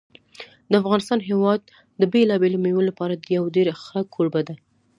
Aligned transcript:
د 0.69 0.73
افغانستان 0.81 1.19
هېواد 1.29 1.59
د 2.01 2.03
بېلابېلو 2.13 2.57
مېوو 2.63 2.87
لپاره 2.89 3.13
یو 3.35 3.43
ډېر 3.55 3.67
ښه 3.83 3.99
کوربه 4.13 4.41
دی. 4.47 4.55